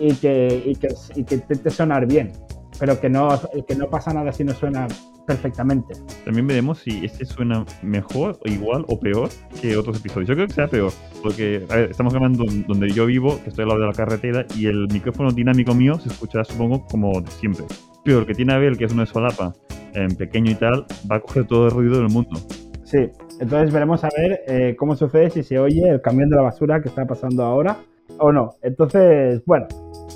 [0.01, 2.33] y que, y que, y que intente sonar bien,
[2.81, 3.29] pero que no,
[3.69, 4.89] que no pasa nada si no suena
[5.27, 5.95] perfectamente.
[6.25, 9.29] También veremos si este suena mejor, igual o peor
[9.61, 10.29] que otros episodios.
[10.29, 13.65] Yo creo que sea peor, porque a ver, estamos grabando donde yo vivo, que estoy
[13.65, 17.31] al lado de la carretera, y el micrófono dinámico mío se escuchará, supongo, como de
[17.33, 17.65] siempre.
[18.05, 19.53] Pero el que tiene Abel, que es de solapa,
[19.95, 22.39] en pequeño y tal, va a coger todo el ruido del mundo.
[22.85, 22.99] Sí,
[23.41, 26.81] entonces veremos a ver eh, cómo sucede si se oye el camión de la basura
[26.81, 27.79] que está pasando ahora
[28.19, 28.55] o no.
[28.63, 29.67] Entonces, bueno,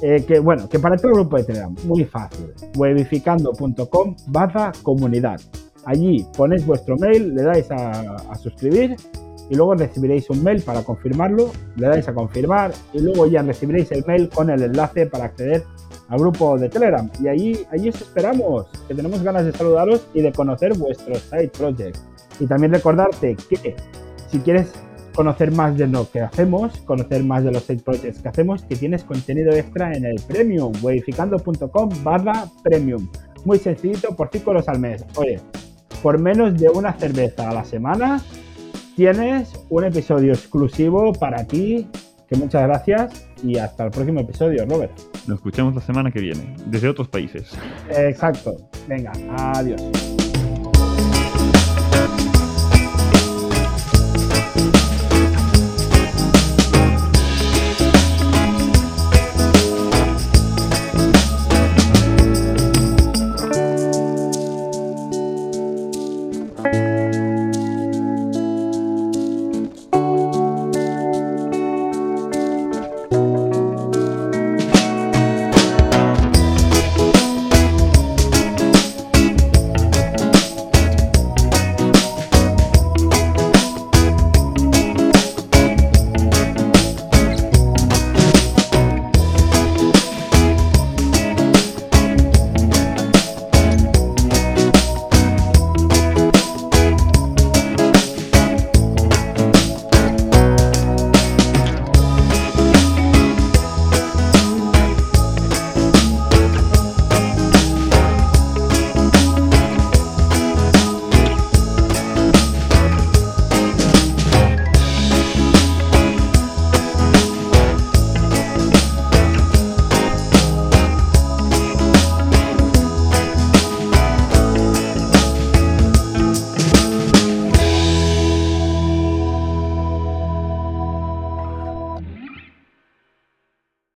[0.03, 5.41] eh, que bueno, que para todo el grupo de Telegram, muy fácil, webificando.com barra comunidad.
[5.85, 8.97] Allí ponéis vuestro mail, le dais a, a suscribir
[9.51, 13.91] y luego recibiréis un mail para confirmarlo, le dais a confirmar y luego ya recibiréis
[13.93, 15.65] el mail con el enlace para acceder
[16.09, 17.11] al grupo de Telegram.
[17.21, 21.49] Y allí, allí os esperamos, que tenemos ganas de saludaros y de conocer vuestros side
[21.49, 22.03] projects.
[22.39, 23.77] Y también recordarte que
[24.31, 24.73] si quieres
[25.21, 28.75] conocer más de lo que hacemos, conocer más de los side projects que hacemos, que
[28.75, 33.07] tienes contenido extra en el Premium, webificando.com barra Premium.
[33.45, 35.05] Muy sencillito, por 5 euros al mes.
[35.17, 35.39] Oye,
[36.03, 38.23] por menos de una cerveza a la semana,
[38.97, 41.87] tienes un episodio exclusivo para ti.
[42.27, 44.93] Que muchas gracias y hasta el próximo episodio, Robert.
[45.27, 47.51] Nos escuchamos la semana que viene, desde otros países.
[47.91, 48.57] Exacto.
[48.89, 49.83] Venga, adiós.